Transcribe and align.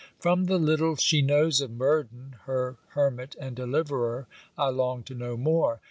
From 0.17 0.45
the 0.45 0.57
little 0.57 0.95
she 0.95 1.21
knows 1.21 1.61
of 1.61 1.69
Murden, 1.69 2.37
(her 2.45 2.77
hermit 2.95 3.35
and 3.39 3.55
deliverer) 3.55 4.25
I 4.57 4.69
long 4.69 5.03
to 5.03 5.13
know 5.13 5.37
more. 5.37 5.79